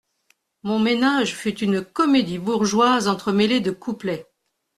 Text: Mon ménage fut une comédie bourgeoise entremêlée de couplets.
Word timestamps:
Mon 0.63 0.79
ménage 0.79 1.35
fut 1.35 1.59
une 1.61 1.85
comédie 1.85 2.39
bourgeoise 2.39 3.07
entremêlée 3.07 3.59
de 3.61 3.69
couplets. 3.69 4.25